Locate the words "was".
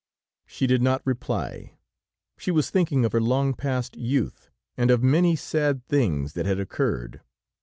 2.49-2.71